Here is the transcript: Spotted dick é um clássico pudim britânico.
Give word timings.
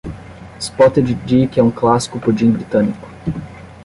Spotted 0.57 1.13
dick 1.27 1.59
é 1.59 1.63
um 1.63 1.69
clássico 1.69 2.19
pudim 2.19 2.49
britânico. 2.49 3.07